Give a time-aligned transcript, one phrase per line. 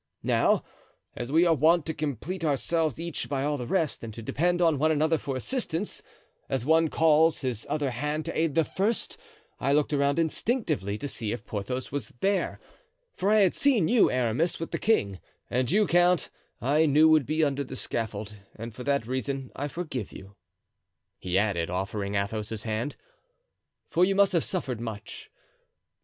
[0.23, 0.63] Now,
[1.15, 4.59] as we are wont to complete ourselves each by all the rest and to depend
[4.59, 6.01] on one another for assistance,
[6.49, 9.15] as one calls his other hand to aid the first,
[9.59, 12.59] I looked around instinctively to see if Porthos was there;
[13.13, 15.19] for I had seen you, Aramis, with the king,
[15.51, 19.67] and you, count, I knew would be under the scaffold, and for that reason I
[19.67, 20.35] forgive you,"
[21.19, 22.95] he added, offering Athos his hand,
[23.91, 25.29] "for you must have suffered much.